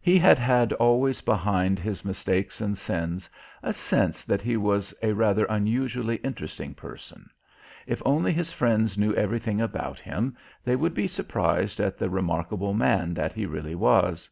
He 0.00 0.18
had 0.18 0.38
had 0.38 0.72
always 0.72 1.20
behind 1.20 1.78
his 1.78 2.02
mistakes 2.02 2.62
and 2.62 2.78
sins 2.78 3.28
a 3.62 3.74
sense 3.74 4.24
that 4.24 4.40
he 4.40 4.56
was 4.56 4.94
a 5.02 5.12
rather 5.12 5.44
unusually 5.44 6.16
interesting 6.24 6.72
person; 6.72 7.28
if 7.86 8.00
only 8.06 8.32
his 8.32 8.50
friends 8.50 8.96
knew 8.96 9.12
everything 9.12 9.60
about 9.60 10.00
him 10.00 10.34
they 10.64 10.76
would 10.76 10.94
be 10.94 11.06
surprised 11.06 11.78
at 11.78 11.98
the 11.98 12.08
remarkable 12.08 12.72
man 12.72 13.12
that 13.12 13.34
he 13.34 13.44
really 13.44 13.74
was. 13.74 14.30